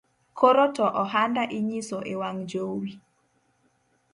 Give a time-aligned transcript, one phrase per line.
[0.39, 2.91] Koro to ohanda inyiso ewang’ jowi